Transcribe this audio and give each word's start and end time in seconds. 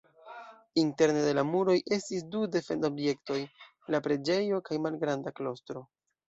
Interne 0.83 1.19
de 1.25 1.33
la 1.39 1.43
muroj 1.49 1.75
estis 1.97 2.25
du 2.35 2.41
defend-objektoj: 2.55 3.37
la 3.97 4.01
preĝejo 4.09 4.63
kaj 4.71 4.81
malgranda 4.87 5.37
klostro. 5.43 5.87